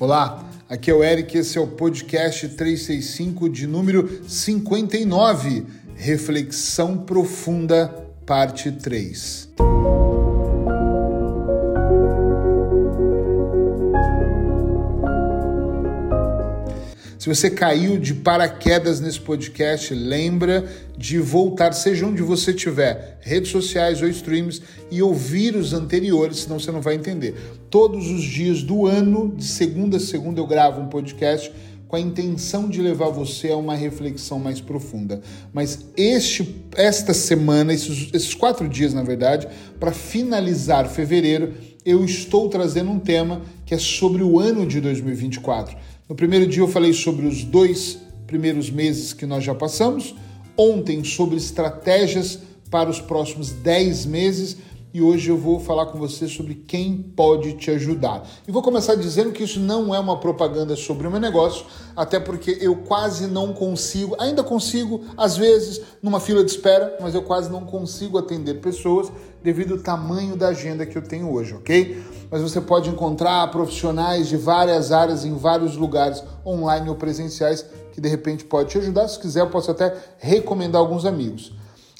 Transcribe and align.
Olá, 0.00 0.44
aqui 0.68 0.92
é 0.92 0.94
o 0.94 1.02
Eric, 1.02 1.36
esse 1.36 1.58
é 1.58 1.60
o 1.60 1.66
podcast 1.66 2.50
365 2.50 3.48
de 3.48 3.66
número 3.66 4.22
59, 4.28 5.66
Reflexão 5.96 6.98
Profunda, 6.98 7.88
parte 8.24 8.70
3. 8.70 9.48
Se 17.28 17.34
você 17.34 17.50
caiu 17.50 17.98
de 17.98 18.14
paraquedas 18.14 19.00
nesse 19.00 19.20
podcast, 19.20 19.92
lembra 19.92 20.66
de 20.96 21.18
voltar, 21.18 21.74
seja 21.74 22.06
onde 22.06 22.22
você 22.22 22.52
estiver, 22.52 23.18
redes 23.20 23.50
sociais 23.50 24.00
ou 24.00 24.08
streams, 24.08 24.62
e 24.90 25.02
ouvir 25.02 25.54
os 25.54 25.74
anteriores, 25.74 26.38
senão 26.38 26.58
você 26.58 26.72
não 26.72 26.80
vai 26.80 26.94
entender. 26.94 27.34
Todos 27.68 28.08
os 28.10 28.22
dias 28.22 28.62
do 28.62 28.86
ano, 28.86 29.34
de 29.36 29.44
segunda 29.44 29.98
a 29.98 30.00
segunda, 30.00 30.40
eu 30.40 30.46
gravo 30.46 30.80
um 30.80 30.86
podcast 30.86 31.52
com 31.86 31.96
a 31.96 32.00
intenção 32.00 32.66
de 32.66 32.80
levar 32.80 33.10
você 33.10 33.50
a 33.50 33.56
uma 33.58 33.74
reflexão 33.74 34.38
mais 34.38 34.62
profunda. 34.62 35.20
Mas 35.52 35.84
este, 35.98 36.64
esta 36.76 37.12
semana, 37.12 37.74
esses, 37.74 38.08
esses 38.14 38.34
quatro 38.34 38.66
dias, 38.66 38.94
na 38.94 39.02
verdade, 39.02 39.46
para 39.78 39.92
finalizar 39.92 40.88
fevereiro, 40.88 41.52
eu 41.84 42.04
estou 42.06 42.48
trazendo 42.48 42.90
um 42.90 42.98
tema 42.98 43.42
que 43.66 43.74
é 43.74 43.78
sobre 43.78 44.22
o 44.22 44.38
ano 44.38 44.66
de 44.66 44.80
2024. 44.80 45.76
No 46.08 46.14
primeiro 46.14 46.46
dia 46.46 46.62
eu 46.62 46.68
falei 46.68 46.94
sobre 46.94 47.26
os 47.26 47.44
dois 47.44 47.98
primeiros 48.26 48.70
meses 48.70 49.12
que 49.12 49.26
nós 49.26 49.44
já 49.44 49.54
passamos, 49.54 50.14
ontem 50.56 51.04
sobre 51.04 51.36
estratégias 51.36 52.38
para 52.70 52.88
os 52.88 52.98
próximos 52.98 53.50
10 53.50 54.06
meses 54.06 54.56
e 54.92 55.02
hoje 55.02 55.28
eu 55.30 55.36
vou 55.36 55.60
falar 55.60 55.86
com 55.86 55.98
você 55.98 56.26
sobre 56.26 56.54
quem 56.54 56.96
pode 56.96 57.54
te 57.54 57.70
ajudar. 57.70 58.26
E 58.46 58.52
vou 58.52 58.62
começar 58.62 58.94
dizendo 58.94 59.32
que 59.32 59.42
isso 59.42 59.60
não 59.60 59.94
é 59.94 59.98
uma 59.98 60.18
propaganda 60.18 60.74
sobre 60.76 61.06
o 61.06 61.10
meu 61.10 61.20
negócio, 61.20 61.66
até 61.94 62.18
porque 62.18 62.56
eu 62.60 62.76
quase 62.76 63.26
não 63.26 63.52
consigo, 63.52 64.16
ainda 64.18 64.42
consigo, 64.42 65.02
às 65.16 65.36
vezes, 65.36 65.80
numa 66.02 66.20
fila 66.20 66.42
de 66.42 66.50
espera, 66.50 66.96
mas 67.00 67.14
eu 67.14 67.22
quase 67.22 67.50
não 67.50 67.64
consigo 67.64 68.18
atender 68.18 68.60
pessoas 68.60 69.12
devido 69.42 69.74
ao 69.74 69.80
tamanho 69.80 70.36
da 70.36 70.48
agenda 70.48 70.84
que 70.86 70.96
eu 70.96 71.02
tenho 71.02 71.32
hoje, 71.32 71.54
ok? 71.54 72.02
Mas 72.30 72.42
você 72.42 72.60
pode 72.60 72.90
encontrar 72.90 73.46
profissionais 73.50 74.28
de 74.28 74.36
várias 74.36 74.90
áreas 74.90 75.24
em 75.24 75.34
vários 75.34 75.76
lugares, 75.76 76.22
online 76.44 76.88
ou 76.88 76.96
presenciais, 76.96 77.64
que 77.92 78.00
de 78.00 78.08
repente 78.08 78.44
pode 78.44 78.70
te 78.70 78.78
ajudar. 78.78 79.08
Se 79.08 79.18
quiser, 79.18 79.40
eu 79.40 79.50
posso 79.50 79.70
até 79.70 79.94
recomendar 80.18 80.80
alguns 80.80 81.04
amigos. 81.04 81.52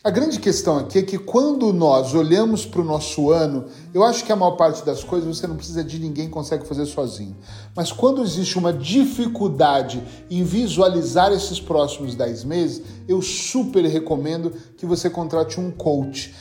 A 0.04 0.10
grande 0.10 0.38
questão 0.38 0.78
aqui 0.78 1.00
é 1.00 1.02
que 1.02 1.18
quando 1.18 1.72
nós 1.72 2.14
olhamos 2.14 2.64
para 2.64 2.80
o 2.80 2.84
nosso 2.84 3.32
ano, 3.32 3.64
eu 3.92 4.04
acho 4.04 4.24
que 4.24 4.30
a 4.30 4.36
maior 4.36 4.52
parte 4.52 4.86
das 4.86 5.02
coisas 5.02 5.36
você 5.36 5.44
não 5.44 5.56
precisa 5.56 5.82
de 5.82 5.98
ninguém, 5.98 6.30
consegue 6.30 6.64
fazer 6.68 6.86
sozinho. 6.86 7.36
Mas 7.74 7.90
quando 7.90 8.22
existe 8.22 8.56
uma 8.56 8.72
dificuldade 8.72 10.00
em 10.30 10.44
visualizar 10.44 11.32
esses 11.32 11.60
próximos 11.60 12.14
10 12.14 12.44
meses, 12.44 12.82
eu 13.08 13.20
super 13.20 13.84
recomendo 13.86 14.52
que 14.76 14.86
você 14.86 15.10
contrate 15.10 15.58
um 15.58 15.72
coach. 15.72 16.32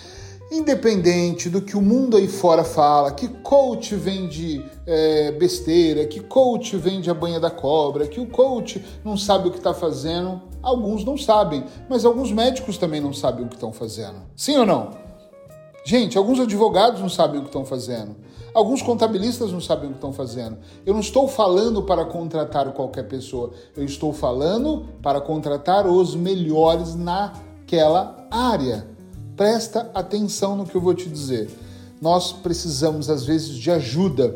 Independente 0.51 1.49
do 1.49 1.59
que 1.59 1.75
o 1.75 1.81
mundo 1.81 2.15
aí 2.15 2.27
fora 2.27 2.63
fala, 2.63 3.11
que 3.11 3.27
coach 3.27 3.95
vende 3.95 4.63
é, 4.85 5.31
besteira, 5.31 6.05
que 6.05 6.19
coach 6.19 6.77
vende 6.77 7.09
a 7.09 7.13
banha 7.13 7.39
da 7.39 7.49
cobra, 7.49 8.07
que 8.07 8.19
o 8.19 8.27
coach 8.27 8.85
não 9.03 9.17
sabe 9.17 9.47
o 9.47 9.51
que 9.51 9.57
está 9.57 9.73
fazendo, 9.73 10.43
alguns 10.67 11.05
não 11.05 11.17
sabem, 11.17 11.63
mas 11.89 12.03
alguns 12.03 12.31
médicos 12.31 12.77
também 12.77 12.99
não 12.99 13.13
sabem 13.13 13.45
o 13.45 13.47
que 13.47 13.55
estão 13.55 13.71
fazendo. 13.71 14.17
Sim 14.35 14.57
ou 14.57 14.65
não? 14.65 14.91
Gente, 15.85 16.17
alguns 16.17 16.39
advogados 16.39 16.99
não 16.99 17.07
sabem 17.07 17.39
o 17.39 17.43
que 17.43 17.49
estão 17.49 17.63
fazendo. 17.63 18.15
Alguns 18.53 18.81
contabilistas 18.81 19.51
não 19.51 19.61
sabem 19.61 19.85
o 19.85 19.91
que 19.91 19.97
estão 19.97 20.11
fazendo. 20.11 20.57
Eu 20.85 20.93
não 20.93 20.99
estou 20.99 21.27
falando 21.27 21.83
para 21.83 22.03
contratar 22.03 22.69
qualquer 22.73 23.03
pessoa. 23.03 23.51
Eu 23.75 23.85
estou 23.85 24.11
falando 24.11 24.85
para 25.01 25.21
contratar 25.21 25.87
os 25.87 26.13
melhores 26.13 26.93
naquela 26.95 28.27
área. 28.29 28.85
Presta 29.37 29.89
atenção 29.93 30.57
no 30.57 30.65
que 30.65 30.75
eu 30.75 30.81
vou 30.81 30.93
te 30.93 31.07
dizer. 31.07 31.49
Nós 32.01 32.33
precisamos, 32.33 33.09
às 33.09 33.23
vezes, 33.23 33.55
de 33.55 33.71
ajuda. 33.71 34.35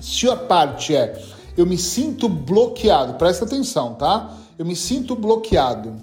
Se 0.00 0.28
a 0.28 0.36
parte 0.36 0.94
é 0.94 1.18
eu 1.56 1.64
me 1.64 1.78
sinto 1.78 2.28
bloqueado, 2.28 3.14
presta 3.14 3.44
atenção, 3.44 3.94
tá? 3.94 4.36
Eu 4.58 4.64
me 4.64 4.76
sinto 4.76 5.16
bloqueado, 5.16 5.94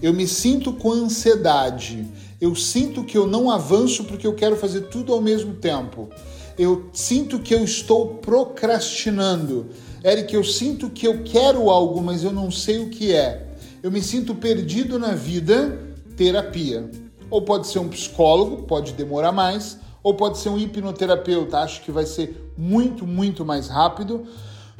eu 0.00 0.12
me 0.12 0.26
sinto 0.28 0.72
com 0.72 0.92
ansiedade, 0.92 2.06
eu 2.40 2.54
sinto 2.54 3.02
que 3.02 3.18
eu 3.18 3.26
não 3.26 3.50
avanço 3.50 4.04
porque 4.04 4.26
eu 4.26 4.34
quero 4.34 4.56
fazer 4.56 4.82
tudo 4.82 5.12
ao 5.12 5.20
mesmo 5.20 5.54
tempo. 5.54 6.08
Eu 6.56 6.88
sinto 6.92 7.40
que 7.40 7.54
eu 7.54 7.64
estou 7.64 8.14
procrastinando. 8.16 9.68
Eric, 10.04 10.34
eu 10.34 10.44
sinto 10.44 10.90
que 10.90 11.06
eu 11.06 11.24
quero 11.24 11.70
algo, 11.70 12.00
mas 12.00 12.22
eu 12.22 12.32
não 12.32 12.50
sei 12.50 12.78
o 12.78 12.88
que 12.88 13.12
é. 13.12 13.48
Eu 13.82 13.90
me 13.90 14.02
sinto 14.02 14.34
perdido 14.34 14.98
na 14.98 15.14
vida, 15.14 15.78
terapia. 16.16 16.88
Ou 17.30 17.42
pode 17.42 17.66
ser 17.66 17.80
um 17.80 17.88
psicólogo, 17.88 18.62
pode 18.62 18.92
demorar 18.92 19.32
mais, 19.32 19.78
ou 20.02 20.14
pode 20.14 20.38
ser 20.38 20.48
um 20.48 20.58
hipnoterapeuta, 20.58 21.58
acho 21.58 21.82
que 21.82 21.90
vai 21.90 22.06
ser 22.06 22.52
muito, 22.56 23.06
muito 23.06 23.44
mais 23.44 23.68
rápido. 23.68 24.24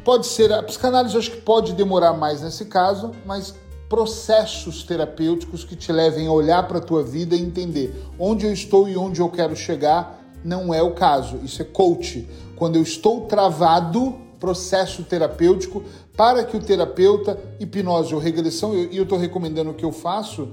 Pode 0.09 0.27
ser 0.27 0.51
a 0.55 0.63
psicanálise, 0.63 1.19
acho 1.19 1.33
que 1.33 1.43
pode 1.43 1.75
demorar 1.75 2.15
mais 2.15 2.41
nesse 2.41 2.65
caso, 2.65 3.13
mas 3.27 3.55
processos 3.91 4.83
terapêuticos 4.83 5.65
que 5.65 5.77
te 5.77 5.93
levem 5.93 6.27
a 6.27 6.33
olhar 6.33 6.67
para 6.67 6.79
a 6.79 6.81
tua 6.81 7.03
vida 7.03 7.37
e 7.37 7.43
entender 7.43 7.95
onde 8.19 8.47
eu 8.47 8.53
estou 8.55 8.89
e 8.89 8.97
onde 8.97 9.21
eu 9.21 9.29
quero 9.29 9.55
chegar 9.55 10.19
não 10.43 10.73
é 10.73 10.83
o 10.83 10.95
caso. 10.95 11.39
Isso 11.45 11.61
é 11.61 11.65
coach. 11.67 12.27
Quando 12.57 12.77
eu 12.77 12.83
estou 12.83 13.27
travado, 13.27 14.19
processo 14.41 15.03
terapêutico 15.03 15.85
para 16.17 16.43
que 16.43 16.57
o 16.57 16.61
terapeuta, 16.61 17.39
hipnose 17.61 18.15
ou 18.15 18.19
regressão, 18.19 18.75
e 18.75 18.97
eu 18.97 19.03
estou 19.03 19.19
recomendando 19.19 19.73
o 19.73 19.75
que 19.75 19.85
eu 19.85 19.93
faço, 19.93 20.49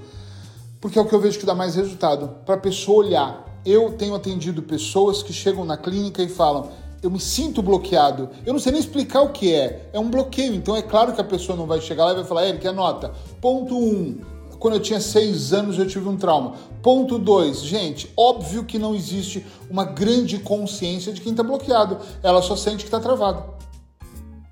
porque 0.82 0.98
é 0.98 1.02
o 1.02 1.06
que 1.06 1.14
eu 1.14 1.20
vejo 1.20 1.38
que 1.38 1.46
dá 1.46 1.54
mais 1.54 1.76
resultado. 1.76 2.28
Para 2.44 2.56
a 2.56 2.60
pessoa 2.60 3.06
olhar. 3.06 3.46
Eu 3.64 3.94
tenho 3.94 4.14
atendido 4.14 4.62
pessoas 4.62 5.24
que 5.24 5.32
chegam 5.32 5.64
na 5.64 5.76
clínica 5.76 6.22
e 6.22 6.28
falam: 6.28 6.70
eu 7.02 7.10
me 7.10 7.20
sinto 7.20 7.62
bloqueado. 7.62 8.30
Eu 8.44 8.52
não 8.52 8.60
sei 8.60 8.72
nem 8.72 8.80
explicar 8.80 9.22
o 9.22 9.30
que 9.30 9.52
é. 9.52 9.88
É 9.92 9.98
um 9.98 10.10
bloqueio. 10.10 10.54
Então 10.54 10.76
é 10.76 10.82
claro 10.82 11.12
que 11.12 11.20
a 11.20 11.24
pessoa 11.24 11.56
não 11.56 11.66
vai 11.66 11.80
chegar 11.80 12.06
lá 12.06 12.12
e 12.12 12.14
vai 12.16 12.24
falar, 12.24 12.48
Eric, 12.48 12.66
anota. 12.66 13.12
Ponto 13.40 13.76
1. 13.76 13.80
Um, 13.80 14.20
quando 14.58 14.74
eu 14.74 14.80
tinha 14.80 15.00
seis 15.00 15.52
anos 15.52 15.78
eu 15.78 15.86
tive 15.86 16.08
um 16.08 16.16
trauma. 16.16 16.54
Ponto 16.82 17.18
2. 17.18 17.62
Gente, 17.62 18.12
óbvio 18.16 18.64
que 18.64 18.78
não 18.78 18.94
existe 18.94 19.46
uma 19.70 19.84
grande 19.84 20.38
consciência 20.38 21.12
de 21.12 21.20
quem 21.20 21.32
está 21.32 21.42
bloqueado. 21.42 21.98
Ela 22.22 22.42
só 22.42 22.56
sente 22.56 22.78
que 22.78 22.88
está 22.88 23.00
travado. 23.00 23.44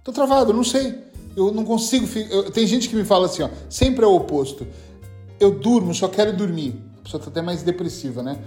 Tô 0.03 0.13
travado, 0.13 0.53
não 0.53 0.65
sei. 0.65 1.03
Eu 1.37 1.51
não 1.51 1.65
consigo. 1.65 2.07
Eu, 2.31 2.51
tem 2.51 2.67
gente 2.67 2.89
que 2.89 2.95
me 2.95 3.05
fala 3.05 3.27
assim, 3.27 3.43
ó, 3.43 3.49
sempre 3.69 4.05
é 4.05 4.09
o 4.09 4.15
oposto 4.15 4.67
eu 5.45 5.51
durmo, 5.51 5.95
só 5.95 6.09
quero 6.09 6.37
dormir. 6.37 6.81
A 6.99 7.03
pessoa 7.03 7.21
está 7.21 7.31
até 7.31 7.43
mais 7.43 7.63
depressiva, 7.63 8.23
né? 8.23 8.39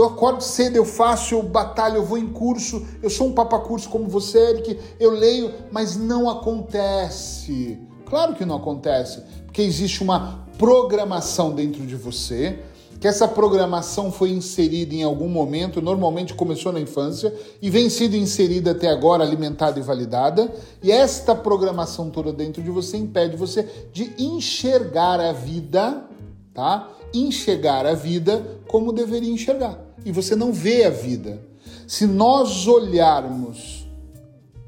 Eu 0.00 0.06
acordo 0.06 0.42
cedo, 0.42 0.76
eu 0.76 0.84
faço, 0.86 1.34
eu 1.34 1.42
batalho, 1.42 1.96
eu 1.96 2.04
vou 2.06 2.16
em 2.16 2.26
curso, 2.26 2.86
eu 3.02 3.10
sou 3.10 3.26
um 3.26 3.32
papacurso 3.34 3.86
como 3.90 4.08
você, 4.08 4.38
Eric, 4.38 4.78
eu 4.98 5.10
leio, 5.10 5.52
mas 5.70 5.94
não 5.94 6.30
acontece. 6.30 7.78
Claro 8.06 8.34
que 8.34 8.46
não 8.46 8.56
acontece, 8.56 9.22
porque 9.44 9.60
existe 9.60 10.02
uma 10.02 10.46
programação 10.56 11.52
dentro 11.52 11.86
de 11.86 11.96
você, 11.96 12.60
que 12.98 13.06
essa 13.06 13.28
programação 13.28 14.10
foi 14.10 14.30
inserida 14.30 14.94
em 14.94 15.02
algum 15.02 15.28
momento, 15.28 15.82
normalmente 15.82 16.32
começou 16.32 16.72
na 16.72 16.80
infância 16.80 17.34
e 17.60 17.68
vem 17.68 17.90
sendo 17.90 18.16
inserida 18.16 18.70
até 18.70 18.88
agora, 18.88 19.22
alimentada 19.22 19.78
e 19.78 19.82
validada, 19.82 20.50
e 20.82 20.90
esta 20.90 21.34
programação 21.34 22.08
toda 22.08 22.32
dentro 22.32 22.62
de 22.62 22.70
você 22.70 22.96
impede 22.96 23.36
você 23.36 23.68
de 23.92 24.14
enxergar 24.18 25.20
a 25.20 25.34
vida 25.34 26.08
tá? 26.54 26.90
Enxergar 27.12 27.86
a 27.86 27.94
vida 27.94 28.60
como 28.68 28.92
deveria 28.92 29.32
enxergar. 29.32 29.78
E 30.04 30.12
você 30.12 30.34
não 30.34 30.52
vê 30.52 30.84
a 30.84 30.90
vida. 30.90 31.40
Se 31.86 32.06
nós 32.06 32.66
olharmos 32.66 33.86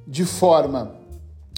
de 0.06 0.24
forma 0.24 0.94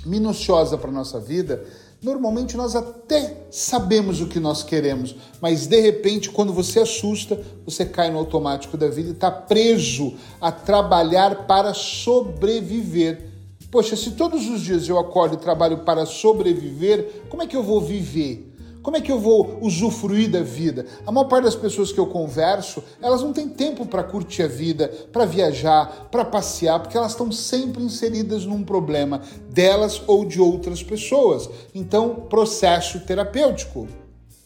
minuciosa 0.05 0.77
para 0.77 0.91
a 0.91 0.93
nossa 0.93 1.19
vida, 1.19 1.65
normalmente 2.03 2.57
nós 2.57 2.77
até 2.77 3.47
sabemos 3.51 4.21
o 4.21 4.27
que 4.27 4.39
nós 4.39 4.63
queremos, 4.63 5.17
mas 5.41 5.67
de 5.67 5.81
repente, 5.81 6.31
quando 6.31 6.53
você 6.53 6.81
assusta, 6.81 7.41
você 7.65 7.87
cai 7.87 8.11
no 8.11 8.19
automático 8.19 8.77
da 8.77 8.89
vida 8.89 9.09
e 9.09 9.13
está 9.13 9.31
preso 9.31 10.15
a 10.41 10.53
trabalhar 10.53 11.47
para 11.47 11.73
sobreviver. 11.73 13.31
Poxa, 13.71 13.97
se 13.97 14.13
todos 14.13 14.49
os 14.49 14.61
dias 14.61 14.89
eu 14.89 14.99
acordo 14.99 15.35
e 15.35 15.39
trabalho 15.39 15.79
para 15.79 16.07
sobreviver, 16.07 17.25
como 17.29 17.43
é 17.43 17.47
que 17.47 17.57
eu 17.57 17.63
vou 17.63 17.81
viver? 17.81 18.54
Como 18.85 18.99
é 18.99 19.01
que 19.01 19.11
eu 19.11 19.19
vou 19.19 19.61
usufruir 19.63 20.31
da 20.31 20.43
vida? 20.43 20.85
A 21.07 21.11
maior 21.11 21.27
parte 21.27 21.45
das 21.45 21.55
pessoas 21.57 21.91
que 21.91 21.99
eu 21.99 22.07
converso, 22.07 22.85
elas 23.01 23.23
não 23.23 23.33
têm 23.33 23.49
tempo 23.49 23.87
para 23.87 24.05
curtir 24.05 24.43
a 24.43 24.47
vida, 24.47 24.89
para 25.11 25.25
viajar, 25.25 26.09
para 26.11 26.23
passear, 26.23 26.79
porque 26.81 26.95
elas 26.95 27.13
estão 27.13 27.33
sempre 27.33 27.83
inseridas 27.83 28.45
num 28.45 28.63
problema 28.63 29.23
delas 29.49 30.03
ou 30.07 30.27
de 30.27 30.39
outras 30.39 30.83
pessoas. 30.83 31.49
Então, 31.75 32.27
processo 32.29 33.01
terapêutico. 33.01 33.89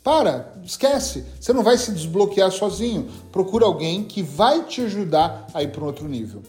Para, 0.05 0.55
esquece. 0.65 1.25
Você 1.41 1.53
não 1.53 1.65
vai 1.65 1.77
se 1.77 1.91
desbloquear 1.91 2.53
sozinho. 2.53 3.09
Procura 3.33 3.67
alguém 3.67 4.05
que 4.05 4.23
vai 4.23 4.63
te 4.67 4.83
ajudar 4.83 5.49
a 5.53 5.65
ir 5.65 5.73
para 5.73 5.83
um 5.83 5.87
outro 5.89 6.07
nível. 6.07 6.45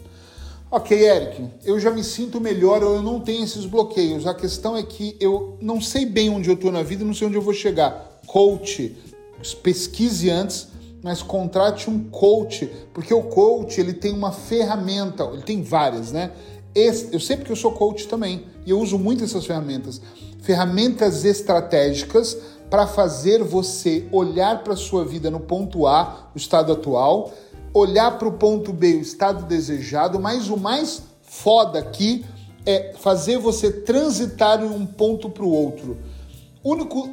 Ok, 0.71 0.95
Eric, 0.95 1.49
eu 1.65 1.79
já 1.79 1.89
me 1.89 2.03
sinto 2.03 2.39
melhor 2.39 2.83
eu 2.83 3.01
não 3.01 3.19
tenho 3.19 3.43
esses 3.43 3.65
bloqueios. 3.65 4.27
A 4.27 4.35
questão 4.35 4.77
é 4.77 4.83
que 4.83 5.17
eu 5.19 5.57
não 5.59 5.81
sei 5.81 6.05
bem 6.05 6.29
onde 6.29 6.47
eu 6.47 6.53
estou 6.53 6.71
na 6.71 6.83
vida, 6.83 7.03
não 7.03 7.13
sei 7.13 7.27
onde 7.27 7.37
eu 7.37 7.41
vou 7.41 7.55
chegar. 7.55 8.19
Coach, 8.27 8.95
pesquise 9.63 10.29
antes, 10.29 10.67
mas 11.01 11.23
contrate 11.23 11.89
um 11.89 12.03
coach, 12.11 12.69
porque 12.93 13.11
o 13.11 13.23
coach 13.23 13.81
ele 13.81 13.93
tem 13.93 14.13
uma 14.13 14.31
ferramenta, 14.31 15.23
ele 15.33 15.41
tem 15.41 15.63
várias, 15.63 16.11
né? 16.11 16.31
Eu 16.75 17.19
sei 17.19 17.35
porque 17.35 17.51
eu 17.51 17.55
sou 17.55 17.71
coach 17.71 18.07
também 18.07 18.45
e 18.63 18.69
eu 18.69 18.79
uso 18.79 18.99
muito 18.99 19.23
essas 19.23 19.47
ferramentas. 19.47 19.99
Ferramentas 20.39 21.25
estratégicas 21.25 22.37
para 22.69 22.85
fazer 22.85 23.43
você 23.43 24.07
olhar 24.11 24.63
para 24.63 24.73
a 24.73 24.77
sua 24.77 25.03
vida 25.03 25.31
no 25.31 25.39
ponto 25.39 25.87
A, 25.87 26.29
o 26.35 26.37
estado 26.37 26.71
atual, 26.71 27.33
olhar 27.73 28.17
para 28.17 28.27
o 28.27 28.33
ponto 28.33 28.73
B, 28.73 28.95
o 28.95 29.01
estado 29.01 29.45
desejado, 29.45 30.19
mas 30.19 30.49
o 30.49 30.57
mais 30.57 31.03
foda 31.21 31.79
aqui 31.79 32.25
é 32.65 32.93
fazer 32.99 33.37
você 33.37 33.71
transitar 33.71 34.59
de 34.59 34.65
um 34.65 34.85
ponto 34.85 35.29
para 35.29 35.43
o 35.43 35.51
outro. 35.51 35.97
Único 36.63 37.09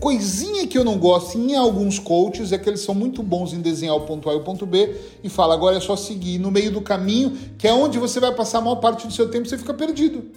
coisinha 0.00 0.66
que 0.66 0.78
eu 0.78 0.84
não 0.84 0.98
gosto 0.98 1.38
em 1.38 1.56
alguns 1.56 1.98
coaches 1.98 2.52
é 2.52 2.58
que 2.58 2.68
eles 2.68 2.80
são 2.80 2.94
muito 2.94 3.22
bons 3.22 3.52
em 3.52 3.60
desenhar 3.60 3.96
o 3.96 4.02
ponto 4.02 4.30
A 4.30 4.34
e 4.34 4.36
o 4.36 4.44
ponto 4.44 4.64
B 4.64 4.94
e 5.22 5.28
fala 5.28 5.54
agora 5.54 5.76
é 5.76 5.80
só 5.80 5.96
seguir 5.96 6.38
no 6.38 6.50
meio 6.50 6.70
do 6.70 6.80
caminho, 6.80 7.36
que 7.58 7.66
é 7.66 7.72
onde 7.72 7.98
você 7.98 8.20
vai 8.20 8.34
passar 8.34 8.58
a 8.58 8.60
maior 8.60 8.76
parte 8.76 9.06
do 9.06 9.12
seu 9.12 9.30
tempo, 9.30 9.48
você 9.48 9.58
fica 9.58 9.74
perdido. 9.74 10.30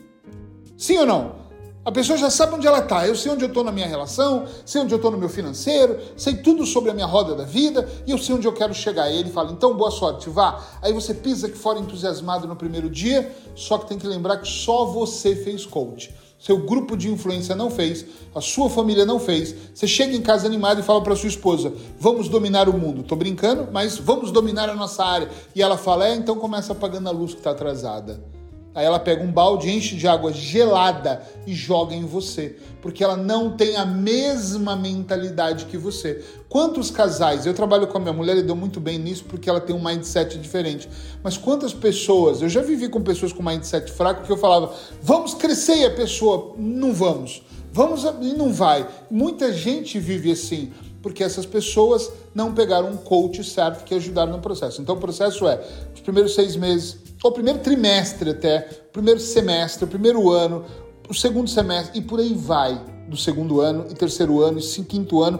Sim 0.77 0.97
ou 0.97 1.05
não? 1.05 1.40
A 1.83 1.91
pessoa 1.91 2.15
já 2.15 2.29
sabe 2.29 2.53
onde 2.53 2.67
ela 2.67 2.77
está. 2.77 3.07
Eu 3.07 3.15
sei 3.15 3.31
onde 3.31 3.43
eu 3.43 3.47
estou 3.47 3.63
na 3.63 3.71
minha 3.71 3.87
relação, 3.87 4.45
sei 4.63 4.81
onde 4.81 4.93
eu 4.93 4.97
estou 4.97 5.09
no 5.09 5.17
meu 5.17 5.29
financeiro, 5.29 5.97
sei 6.15 6.35
tudo 6.35 6.63
sobre 6.63 6.91
a 6.91 6.93
minha 6.93 7.07
roda 7.07 7.33
da 7.33 7.43
vida 7.43 7.89
e 8.05 8.11
eu 8.11 8.19
sei 8.19 8.35
onde 8.35 8.47
eu 8.47 8.53
quero 8.53 8.71
chegar. 8.71 9.09
E 9.09 9.17
ele 9.17 9.31
fala: 9.31 9.51
então 9.51 9.75
boa 9.75 9.89
sorte, 9.89 10.29
vá. 10.29 10.63
Aí 10.79 10.93
você 10.93 11.11
pisa 11.11 11.49
que 11.49 11.57
fora 11.57 11.79
entusiasmado 11.79 12.47
no 12.47 12.55
primeiro 12.55 12.87
dia, 12.87 13.35
só 13.55 13.79
que 13.79 13.87
tem 13.87 13.97
que 13.97 14.05
lembrar 14.05 14.37
que 14.37 14.47
só 14.47 14.85
você 14.85 15.35
fez 15.35 15.65
coach. 15.65 16.13
Seu 16.37 16.57
grupo 16.57 16.95
de 16.95 17.09
influência 17.09 17.55
não 17.55 17.71
fez, 17.71 18.05
a 18.33 18.41
sua 18.41 18.69
família 18.69 19.05
não 19.05 19.19
fez. 19.19 19.53
Você 19.73 19.87
chega 19.87 20.15
em 20.15 20.21
casa 20.21 20.45
animado 20.45 20.81
e 20.81 20.83
fala 20.83 21.01
para 21.01 21.15
sua 21.15 21.29
esposa: 21.29 21.73
"Vamos 21.99 22.29
dominar 22.29 22.69
o 22.69 22.77
mundo". 22.77 23.01
Tô 23.01 23.15
brincando, 23.15 23.67
mas 23.71 23.97
vamos 23.97 24.31
dominar 24.31 24.69
a 24.69 24.75
nossa 24.75 25.03
área. 25.03 25.29
E 25.55 25.63
ela 25.63 25.77
fala: 25.77 26.07
"É, 26.07 26.13
então 26.13 26.35
começa 26.35 26.73
apagando 26.73 27.09
a 27.09 27.11
luz 27.11 27.31
que 27.33 27.39
está 27.39 27.49
atrasada". 27.49 28.40
Aí 28.73 28.85
ela 28.85 28.99
pega 28.99 29.21
um 29.21 29.31
balde, 29.31 29.69
enche 29.69 29.95
de 29.97 30.07
água 30.07 30.31
gelada 30.31 31.21
e 31.45 31.53
joga 31.53 31.93
em 31.93 32.05
você, 32.05 32.55
porque 32.81 33.03
ela 33.03 33.17
não 33.17 33.57
tem 33.57 33.75
a 33.75 33.85
mesma 33.85 34.77
mentalidade 34.77 35.65
que 35.65 35.77
você. 35.77 36.23
Quantos 36.47 36.89
casais, 36.89 37.45
eu 37.45 37.53
trabalho 37.53 37.87
com 37.87 37.97
a 37.97 38.01
minha 38.01 38.13
mulher 38.13 38.37
e 38.37 38.41
deu 38.41 38.55
muito 38.55 38.79
bem 38.79 38.97
nisso 38.97 39.25
porque 39.27 39.49
ela 39.49 39.59
tem 39.59 39.75
um 39.75 39.83
mindset 39.83 40.37
diferente. 40.37 40.87
Mas 41.21 41.37
quantas 41.37 41.73
pessoas, 41.73 42.41
eu 42.41 42.47
já 42.47 42.61
vivi 42.61 42.87
com 42.87 43.01
pessoas 43.01 43.33
com 43.33 43.43
mindset 43.43 43.91
fraco 43.91 44.23
que 44.23 44.31
eu 44.31 44.37
falava: 44.37 44.73
"Vamos 45.01 45.33
crescer" 45.33 45.77
e 45.77 45.85
a 45.85 45.91
pessoa: 45.91 46.53
"Não 46.57 46.93
vamos". 46.93 47.43
Vamos 47.73 48.03
e 48.03 48.33
não 48.33 48.51
vai. 48.51 48.85
Muita 49.09 49.53
gente 49.53 49.97
vive 49.97 50.29
assim 50.29 50.73
porque 51.01 51.23
essas 51.23 51.45
pessoas 51.45 52.11
não 52.33 52.53
pegaram 52.53 52.91
um 52.91 52.97
coach 52.97 53.43
certo 53.43 53.83
que 53.83 53.95
ajudaram 53.95 54.31
no 54.31 54.39
processo. 54.39 54.81
Então 54.81 54.95
o 54.95 54.99
processo 54.99 55.47
é 55.47 55.61
os 55.93 56.01
primeiros 56.01 56.35
seis 56.35 56.55
meses 56.55 56.97
o 57.23 57.31
primeiro 57.31 57.59
trimestre 57.59 58.31
até, 58.31 58.61
primeiro 58.91 59.19
semestre, 59.19 59.85
primeiro 59.85 60.31
ano, 60.31 60.65
o 61.07 61.13
segundo 61.13 61.47
semestre 61.49 61.99
e 61.99 62.01
por 62.01 62.19
aí 62.19 62.33
vai, 62.33 62.81
do 63.07 63.15
segundo 63.15 63.61
ano 63.61 63.85
e 63.89 63.93
terceiro 63.93 64.41
ano 64.41 64.59
e 64.59 64.83
quinto 64.83 65.21
ano, 65.21 65.39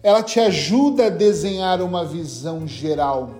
ela 0.00 0.22
te 0.22 0.38
ajuda 0.38 1.06
a 1.06 1.10
desenhar 1.10 1.82
uma 1.82 2.04
visão 2.04 2.68
geral. 2.68 3.34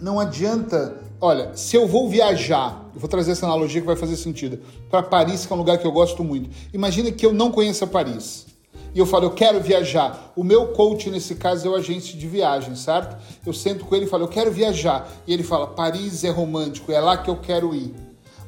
Não 0.00 0.18
adianta, 0.18 0.96
olha, 1.20 1.54
se 1.54 1.76
eu 1.76 1.86
vou 1.86 2.08
viajar, 2.08 2.90
eu 2.94 3.00
vou 3.00 3.08
trazer 3.08 3.32
essa 3.32 3.44
analogia 3.44 3.80
que 3.80 3.86
vai 3.86 3.96
fazer 3.96 4.16
sentido, 4.16 4.60
para 4.90 5.02
Paris, 5.02 5.44
que 5.44 5.52
é 5.52 5.56
um 5.56 5.58
lugar 5.58 5.76
que 5.76 5.86
eu 5.86 5.92
gosto 5.92 6.24
muito. 6.24 6.48
Imagina 6.72 7.12
que 7.12 7.26
eu 7.26 7.34
não 7.34 7.52
conheça 7.52 7.86
Paris 7.86 8.46
e 8.94 8.98
eu 8.98 9.06
falo, 9.06 9.24
eu 9.24 9.30
quero 9.30 9.60
viajar. 9.60 10.32
O 10.36 10.44
meu 10.44 10.68
coach, 10.68 11.08
nesse 11.08 11.34
caso, 11.34 11.66
é 11.66 11.70
o 11.70 11.74
agente 11.74 12.16
de 12.16 12.26
viagem, 12.28 12.76
certo? 12.76 13.16
Eu 13.44 13.52
sento 13.52 13.84
com 13.84 13.94
ele 13.94 14.04
e 14.04 14.08
falo, 14.08 14.24
eu 14.24 14.28
quero 14.28 14.50
viajar. 14.50 15.10
E 15.26 15.32
ele 15.32 15.42
fala, 15.42 15.66
Paris 15.66 16.24
é 16.24 16.30
romântico, 16.30 16.92
é 16.92 17.00
lá 17.00 17.16
que 17.16 17.30
eu 17.30 17.36
quero 17.36 17.74
ir. 17.74 17.94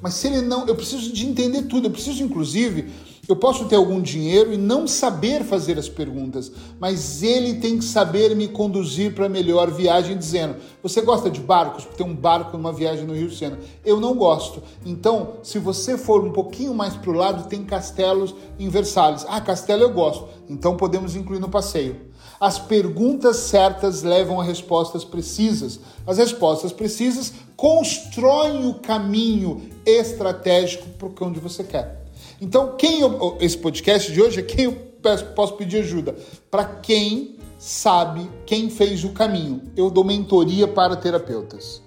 Mas 0.02 0.14
se 0.14 0.26
ele 0.26 0.43
não, 0.43 0.67
eu 0.67 0.75
preciso 0.75 1.11
de 1.12 1.26
entender 1.26 1.62
tudo, 1.62 1.87
eu 1.87 1.91
preciso, 1.91 2.23
inclusive, 2.23 2.91
eu 3.29 3.37
posso 3.37 3.65
ter 3.67 3.76
algum 3.76 4.00
dinheiro 4.00 4.53
e 4.53 4.56
não 4.56 4.87
saber 4.87 5.44
fazer 5.44 5.79
as 5.79 5.88
perguntas, 5.88 6.53
mas 6.79 7.23
ele 7.23 7.55
tem 7.55 7.79
que 7.79 7.85
saber 7.85 8.35
me 8.37 8.49
conduzir 8.49 9.15
para 9.15 9.26
a 9.26 9.29
melhor 9.29 9.71
viagem, 9.71 10.17
dizendo: 10.17 10.56
Você 10.82 11.00
gosta 11.00 11.31
de 11.31 11.41
barcos? 11.41 11.87
Tem 11.97 12.06
um 12.06 12.15
barco 12.15 12.56
numa 12.56 12.73
viagem 12.73 13.06
no 13.06 13.15
Rio 13.15 13.31
Sena. 13.31 13.59
Eu 13.85 13.99
não 13.99 14.15
gosto. 14.15 14.62
Então, 14.85 15.35
se 15.43 15.59
você 15.59 15.97
for 15.97 16.25
um 16.25 16.32
pouquinho 16.32 16.75
mais 16.75 16.94
para 16.94 17.11
o 17.11 17.15
lado, 17.15 17.49
tem 17.49 17.65
castelos 17.65 18.35
em 18.59 18.69
Versalhes. 18.69 19.25
Ah, 19.29 19.41
castelo 19.41 19.82
eu 19.82 19.93
gosto. 19.93 20.29
Então 20.49 20.77
podemos 20.77 21.17
incluir 21.17 21.41
no 21.41 21.49
passeio. 21.49 22.12
As 22.38 22.59
perguntas 22.59 23.37
certas 23.37 24.03
levam 24.03 24.41
a 24.41 24.44
respostas 24.44 25.05
precisas. 25.05 25.81
As 26.06 26.19
respostas 26.19 26.73
precisas 26.73 27.32
constroem 27.56 28.69
o 28.69 28.75
caminho 28.75 29.70
estratégico 29.87 30.88
para 30.91 31.27
onde 31.27 31.41
você 31.41 31.65
quer. 31.65 32.04
Então, 32.44 32.76
quem 32.76 33.00
eu, 33.00 33.38
esse 33.41 33.56
podcast 33.56 34.12
de 34.12 34.20
hoje 34.20 34.41
é 34.41 34.43
quem 34.43 34.67
eu 34.67 34.73
peço, 35.00 35.25
posso 35.35 35.55
pedir 35.55 35.79
ajuda? 35.79 36.14
Para 36.50 36.62
quem 36.62 37.38
sabe, 37.58 38.31
quem 38.44 38.69
fez 38.69 39.02
o 39.02 39.14
caminho. 39.14 39.62
Eu 39.75 39.88
dou 39.88 40.05
mentoria 40.05 40.69
para 40.69 40.94
terapeutas. 40.94 41.81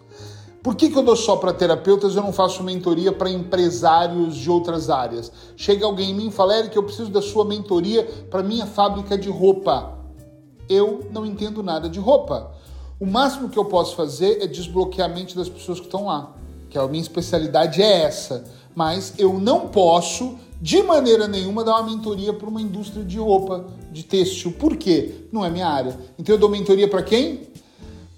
Por 0.63 0.73
que, 0.73 0.89
que 0.89 0.97
eu 0.97 1.03
dou 1.03 1.15
só 1.15 1.35
para 1.35 1.53
terapeutas 1.53 2.15
eu 2.15 2.23
não 2.23 2.33
faço 2.33 2.63
mentoria 2.63 3.11
para 3.11 3.29
empresários 3.29 4.35
de 4.35 4.49
outras 4.49 4.89
áreas? 4.89 5.31
Chega 5.55 5.85
alguém 5.85 6.09
em 6.09 6.15
mim 6.15 6.27
e 6.29 6.31
fala, 6.31 6.57
Eric, 6.57 6.75
eu 6.75 6.81
preciso 6.81 7.11
da 7.11 7.21
sua 7.21 7.45
mentoria 7.45 8.03
para 8.31 8.41
minha 8.41 8.65
fábrica 8.65 9.15
de 9.15 9.29
roupa. 9.29 9.95
Eu 10.67 11.07
não 11.11 11.23
entendo 11.23 11.61
nada 11.61 11.87
de 11.87 11.99
roupa. 11.99 12.51
O 12.99 13.05
máximo 13.05 13.47
que 13.47 13.59
eu 13.59 13.65
posso 13.65 13.95
fazer 13.95 14.41
é 14.41 14.47
desbloquear 14.47 15.07
a 15.07 15.13
mente 15.13 15.35
das 15.35 15.47
pessoas 15.47 15.79
que 15.79 15.85
estão 15.85 16.07
lá. 16.07 16.35
Que 16.67 16.79
a 16.79 16.87
minha 16.87 17.03
especialidade 17.03 17.79
é 17.79 18.01
essa 18.01 18.56
mas 18.77 19.15
eu 19.17 19.39
não 19.39 19.69
posso, 19.69 20.35
de 20.61 20.83
maneira 20.83 21.27
nenhuma, 21.27 21.63
dar 21.63 21.77
uma 21.77 21.89
mentoria 21.89 22.31
para 22.31 22.47
uma 22.47 22.61
indústria 22.61 23.03
de 23.03 23.17
roupa, 23.17 23.65
de 23.91 24.03
têxtil. 24.03 24.51
Por 24.51 24.77
quê? 24.77 25.25
Não 25.31 25.43
é 25.43 25.49
minha 25.49 25.67
área. 25.67 25.97
Então 26.19 26.35
eu 26.35 26.39
dou 26.39 26.47
mentoria 26.47 26.87
para 26.87 27.01
quem? 27.01 27.47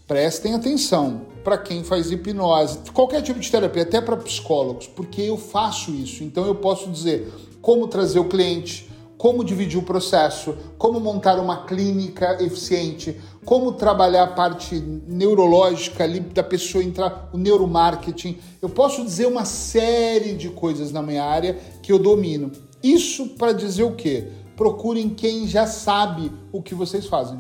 Prestem 0.06 0.54
atenção. 0.54 1.22
Para 1.46 1.58
quem 1.58 1.82
faz 1.82 2.12
hipnose, 2.12 2.80
qualquer 2.94 3.22
tipo 3.22 3.40
de 3.40 3.50
terapia, 3.50 3.84
até 3.84 4.02
para 4.02 4.18
psicólogos, 4.18 4.86
porque 4.86 5.22
eu 5.22 5.38
faço 5.38 5.92
isso. 5.92 6.26
Então 6.26 6.46
eu 6.46 6.56
posso 6.56 6.90
dizer 6.90 7.32
como 7.62 7.88
trazer 7.88 8.20
o 8.20 8.26
cliente, 8.26 8.92
como 9.18 9.46
dividir 9.46 9.80
o 9.80 9.84
processo, 9.84 10.58
como 10.78 11.00
montar 11.00 11.40
uma 11.40 11.64
clínica 11.64 12.44
eficiente, 12.44 13.18
como 13.50 13.72
trabalhar 13.72 14.26
a 14.26 14.28
parte 14.28 14.76
neurológica 14.76 16.04
ali 16.04 16.20
da 16.20 16.44
pessoa 16.44 16.84
entrar, 16.84 17.32
o 17.34 17.38
neuromarketing. 17.40 18.38
Eu 18.62 18.70
posso 18.70 19.04
dizer 19.04 19.26
uma 19.26 19.44
série 19.44 20.34
de 20.34 20.50
coisas 20.50 20.92
na 20.92 21.02
minha 21.02 21.24
área 21.24 21.58
que 21.82 21.92
eu 21.92 21.98
domino. 21.98 22.52
Isso 22.84 23.30
para 23.30 23.52
dizer 23.52 23.82
o 23.82 23.96
quê? 23.96 24.28
Procurem 24.56 25.10
quem 25.10 25.48
já 25.48 25.66
sabe 25.66 26.32
o 26.52 26.62
que 26.62 26.76
vocês 26.76 27.08
fazem. 27.08 27.40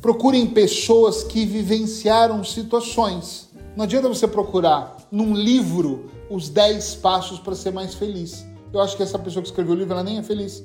Procurem 0.00 0.46
pessoas 0.46 1.24
que 1.24 1.44
vivenciaram 1.44 2.44
situações. 2.44 3.48
Não 3.76 3.86
adianta 3.86 4.08
você 4.08 4.28
procurar 4.28 4.98
num 5.10 5.34
livro 5.34 6.12
os 6.30 6.48
10 6.48 6.94
passos 6.94 7.40
para 7.40 7.56
ser 7.56 7.72
mais 7.72 7.92
feliz. 7.92 8.46
Eu 8.72 8.80
acho 8.80 8.96
que 8.96 9.02
essa 9.02 9.18
pessoa 9.18 9.42
que 9.42 9.48
escreveu 9.48 9.74
o 9.74 9.78
livro 9.78 9.94
ela 9.94 10.04
nem 10.04 10.18
é 10.18 10.22
feliz. 10.22 10.64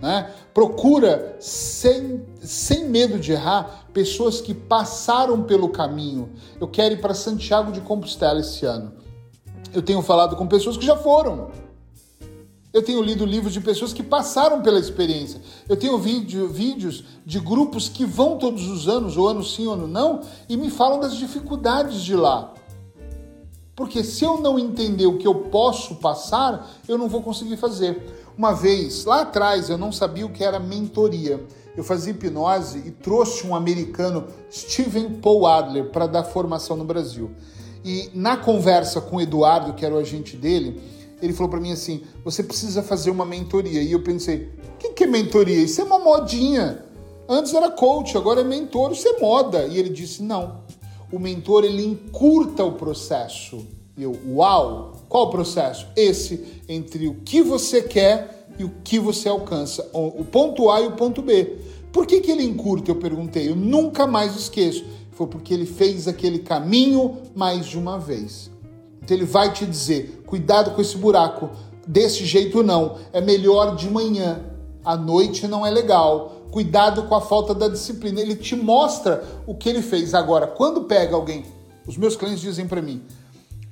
Né? 0.00 0.30
Procura, 0.52 1.36
sem, 1.40 2.24
sem 2.40 2.88
medo 2.88 3.18
de 3.18 3.32
errar, 3.32 3.86
pessoas 3.92 4.40
que 4.40 4.52
passaram 4.52 5.42
pelo 5.44 5.68
caminho. 5.68 6.30
Eu 6.60 6.68
quero 6.68 6.94
ir 6.94 7.00
para 7.00 7.14
Santiago 7.14 7.72
de 7.72 7.80
Compostela 7.80 8.40
esse 8.40 8.66
ano. 8.66 8.92
Eu 9.72 9.82
tenho 9.82 10.02
falado 10.02 10.36
com 10.36 10.46
pessoas 10.46 10.76
que 10.76 10.84
já 10.84 10.96
foram. 10.96 11.50
Eu 12.74 12.82
tenho 12.82 13.00
lido 13.00 13.24
livros 13.24 13.52
de 13.52 13.60
pessoas 13.60 13.92
que 13.92 14.02
passaram 14.02 14.60
pela 14.60 14.80
experiência. 14.80 15.40
Eu 15.68 15.76
tenho 15.76 15.96
vídeo, 15.96 16.48
vídeos 16.48 17.04
de 17.24 17.38
grupos 17.38 17.88
que 17.88 18.04
vão 18.04 18.36
todos 18.36 18.66
os 18.66 18.88
anos, 18.88 19.16
ou 19.16 19.28
ano 19.28 19.44
sim 19.44 19.68
ou 19.68 19.74
ano 19.74 19.86
não, 19.86 20.22
e 20.48 20.56
me 20.56 20.68
falam 20.70 20.98
das 20.98 21.16
dificuldades 21.16 22.02
de 22.02 22.16
lá. 22.16 22.52
Porque 23.76 24.02
se 24.02 24.24
eu 24.24 24.40
não 24.40 24.58
entender 24.58 25.06
o 25.06 25.18
que 25.18 25.26
eu 25.26 25.34
posso 25.34 25.96
passar, 25.96 26.68
eu 26.88 26.98
não 26.98 27.08
vou 27.08 27.22
conseguir 27.22 27.56
fazer. 27.56 28.23
Uma 28.36 28.52
vez, 28.52 29.04
lá 29.04 29.22
atrás, 29.22 29.70
eu 29.70 29.78
não 29.78 29.92
sabia 29.92 30.26
o 30.26 30.30
que 30.30 30.42
era 30.42 30.58
mentoria. 30.58 31.44
Eu 31.76 31.84
fazia 31.84 32.12
hipnose 32.12 32.78
e 32.86 32.90
trouxe 32.90 33.46
um 33.46 33.54
americano, 33.54 34.26
Steven 34.50 35.14
Paul 35.20 35.46
Adler, 35.46 35.90
para 35.90 36.06
dar 36.06 36.24
formação 36.24 36.76
no 36.76 36.84
Brasil. 36.84 37.30
E 37.84 38.10
na 38.14 38.36
conversa 38.36 39.00
com 39.00 39.16
o 39.16 39.20
Eduardo, 39.20 39.74
que 39.74 39.84
era 39.84 39.94
o 39.94 39.98
agente 39.98 40.36
dele, 40.36 40.80
ele 41.20 41.32
falou 41.32 41.50
para 41.50 41.60
mim 41.60 41.72
assim: 41.72 42.02
você 42.24 42.42
precisa 42.42 42.82
fazer 42.82 43.10
uma 43.10 43.24
mentoria. 43.24 43.82
E 43.82 43.92
eu 43.92 44.02
pensei: 44.02 44.50
o 44.82 44.92
que 44.92 45.04
é 45.04 45.06
mentoria? 45.06 45.56
Isso 45.56 45.80
é 45.80 45.84
uma 45.84 45.98
modinha. 45.98 46.84
Antes 47.28 47.54
era 47.54 47.70
coach, 47.70 48.16
agora 48.16 48.40
é 48.40 48.44
mentor, 48.44 48.92
isso 48.92 49.08
é 49.08 49.20
moda. 49.20 49.66
E 49.66 49.78
ele 49.78 49.90
disse: 49.90 50.22
não. 50.22 50.62
O 51.12 51.18
mentor 51.18 51.64
ele 51.64 51.84
encurta 51.84 52.64
o 52.64 52.72
processo. 52.72 53.64
E 53.96 54.02
eu, 54.02 54.18
uau! 54.28 54.92
Qual 55.08 55.24
o 55.24 55.30
processo? 55.30 55.86
Esse 55.94 56.62
entre 56.68 57.06
o 57.06 57.14
que 57.24 57.42
você 57.42 57.82
quer 57.82 58.48
e 58.58 58.64
o 58.64 58.72
que 58.82 58.98
você 58.98 59.28
alcança, 59.28 59.88
o 59.92 60.24
ponto 60.24 60.70
A 60.70 60.80
e 60.80 60.86
o 60.86 60.92
ponto 60.92 61.22
B. 61.22 61.58
Por 61.92 62.06
que, 62.06 62.20
que 62.20 62.30
ele 62.30 62.42
encurta? 62.42 62.90
Eu 62.90 62.96
perguntei. 62.96 63.48
Eu 63.48 63.54
nunca 63.54 64.06
mais 64.06 64.34
esqueço. 64.34 64.84
Foi 65.12 65.28
porque 65.28 65.54
ele 65.54 65.64
fez 65.64 66.08
aquele 66.08 66.40
caminho 66.40 67.18
mais 67.36 67.66
de 67.66 67.78
uma 67.78 67.98
vez. 67.98 68.50
Então 69.00 69.16
ele 69.16 69.24
vai 69.24 69.52
te 69.52 69.64
dizer: 69.64 70.22
cuidado 70.26 70.72
com 70.72 70.80
esse 70.80 70.96
buraco. 70.96 71.50
Desse 71.86 72.24
jeito 72.24 72.64
não. 72.64 72.96
É 73.12 73.20
melhor 73.20 73.76
de 73.76 73.88
manhã. 73.88 74.40
À 74.84 74.96
noite 74.96 75.46
não 75.46 75.64
é 75.64 75.70
legal. 75.70 76.42
Cuidado 76.50 77.04
com 77.04 77.14
a 77.14 77.20
falta 77.20 77.54
da 77.54 77.68
disciplina. 77.68 78.20
Ele 78.20 78.34
te 78.34 78.56
mostra 78.56 79.22
o 79.46 79.54
que 79.54 79.68
ele 79.68 79.82
fez. 79.82 80.14
Agora, 80.14 80.48
quando 80.48 80.84
pega 80.84 81.14
alguém, 81.14 81.44
os 81.86 81.96
meus 81.96 82.16
clientes 82.16 82.40
dizem 82.40 82.66
para 82.66 82.82
mim: 82.82 83.02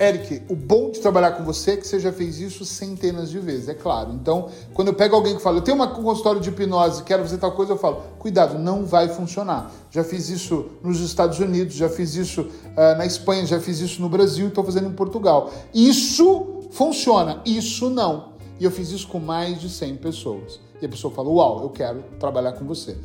Eric, 0.02 0.42
o 0.48 0.56
bom 0.56 0.90
de 0.90 0.98
trabalhar 0.98 1.30
com 1.30 1.44
você 1.44 1.72
é 1.72 1.76
que 1.76 1.86
você 1.86 2.00
já 2.00 2.12
fez 2.12 2.40
isso 2.40 2.64
centenas 2.64 3.30
de 3.30 3.38
vezes, 3.38 3.68
é 3.68 3.74
claro. 3.74 4.12
Então, 4.12 4.48
quando 4.74 4.88
eu 4.88 4.94
pego 4.94 5.14
alguém 5.14 5.36
que 5.36 5.40
fala, 5.40 5.58
eu 5.58 5.62
tenho 5.62 5.76
uma 5.76 5.86
consultório 5.86 6.40
de 6.40 6.48
hipnose, 6.48 7.04
quero 7.04 7.22
fazer 7.22 7.38
tal 7.38 7.52
coisa, 7.52 7.74
eu 7.74 7.78
falo, 7.78 8.02
cuidado, 8.18 8.58
não 8.58 8.84
vai 8.84 9.08
funcionar. 9.08 9.70
Já 9.92 10.02
fiz 10.02 10.28
isso 10.28 10.66
nos 10.82 10.98
Estados 10.98 11.38
Unidos, 11.38 11.76
já 11.76 11.88
fiz 11.88 12.16
isso 12.16 12.40
uh, 12.40 12.98
na 12.98 13.06
Espanha, 13.06 13.46
já 13.46 13.60
fiz 13.60 13.78
isso 13.78 14.02
no 14.02 14.08
Brasil, 14.08 14.48
estou 14.48 14.64
fazendo 14.64 14.88
em 14.88 14.92
Portugal. 14.92 15.52
Isso 15.72 16.62
funciona, 16.72 17.40
isso 17.46 17.88
não. 17.88 18.32
E 18.58 18.64
eu 18.64 18.72
fiz 18.72 18.90
isso 18.90 19.06
com 19.06 19.20
mais 19.20 19.60
de 19.60 19.70
100 19.70 19.98
pessoas. 19.98 20.58
E 20.80 20.86
a 20.86 20.88
pessoa 20.88 21.14
fala, 21.14 21.28
uau, 21.28 21.62
eu 21.62 21.70
quero 21.70 22.02
trabalhar 22.18 22.54
com 22.54 22.64
você. 22.64 22.96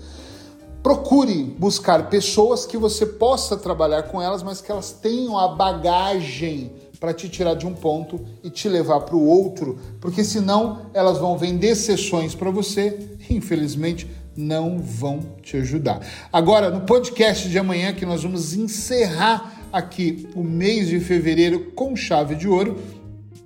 Procure 0.81 1.43
buscar 1.43 2.09
pessoas 2.09 2.65
que 2.65 2.77
você 2.77 3.05
possa 3.05 3.57
trabalhar 3.57 4.03
com 4.03 4.21
elas, 4.21 4.41
mas 4.41 4.61
que 4.61 4.71
elas 4.71 4.91
tenham 4.91 5.37
a 5.37 5.49
bagagem 5.49 6.71
para 6.99 7.13
te 7.13 7.29
tirar 7.29 7.53
de 7.53 7.65
um 7.65 7.73
ponto 7.73 8.19
e 8.43 8.49
te 8.49 8.67
levar 8.67 9.01
para 9.01 9.15
o 9.15 9.25
outro, 9.25 9.77
porque 10.01 10.23
senão 10.23 10.89
elas 10.93 11.17
vão 11.17 11.37
vender 11.37 11.75
sessões 11.75 12.33
para 12.33 12.49
você 12.49 12.97
e 13.29 13.35
infelizmente 13.35 14.07
não 14.35 14.79
vão 14.79 15.19
te 15.41 15.57
ajudar. 15.57 15.99
Agora, 16.31 16.69
no 16.69 16.81
podcast 16.81 17.49
de 17.49 17.57
amanhã, 17.57 17.93
que 17.93 18.05
nós 18.05 18.23
vamos 18.23 18.53
encerrar 18.53 19.67
aqui 19.73 20.27
o 20.35 20.43
mês 20.43 20.87
de 20.87 20.99
fevereiro 20.99 21.71
com 21.71 21.95
chave 21.95 22.35
de 22.35 22.47
ouro, 22.47 22.77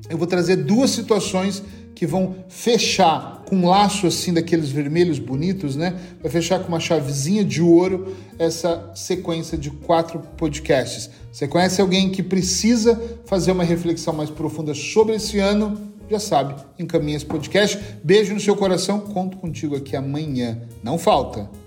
eu 0.10 0.18
vou 0.18 0.28
trazer 0.28 0.58
duas 0.58 0.92
situações 0.92 1.64
que 1.96 2.06
vão 2.06 2.36
fechar 2.48 3.44
com 3.46 3.58
um 3.58 3.68
laço 3.68 4.08
assim 4.08 4.34
daqueles 4.34 4.70
vermelhos 4.70 5.20
bonitos, 5.20 5.76
né? 5.76 5.94
Vai 6.22 6.32
fechar 6.32 6.60
com 6.60 6.70
uma 6.70 6.80
chavezinha 6.80 7.44
de 7.44 7.62
ouro 7.62 8.16
essa 8.40 8.92
sequência 8.96 9.58
de 9.58 9.70
quatro 9.70 10.20
podcasts. 10.38 11.10
Você 11.32 11.48
conhece 11.48 11.82
alguém 11.82 12.10
que 12.10 12.24
precisa 12.24 13.00
fazer 13.26 13.52
uma 13.52 13.64
reflexão 13.64 14.14
mais 14.14 14.30
profunda 14.30 14.74
sobre 14.74 15.16
esse 15.16 15.40
ano? 15.40 15.92
Já 16.10 16.20
sabe, 16.20 16.56
encaminha 16.78 17.18
esse 17.18 17.26
podcast. 17.26 17.80
Beijo 18.04 18.34
no 18.34 18.40
seu 18.40 18.56
coração, 18.56 19.00
conto 19.00 19.38
contigo 19.38 19.76
aqui 19.76 19.96
amanhã. 19.96 20.62
Não 20.84 20.98
falta. 20.98 21.61